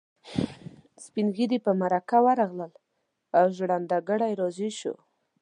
[1.03, 2.71] سپين ږيري په مرکه ورغلل
[3.37, 4.95] او ژرنده ګړی راضي شو.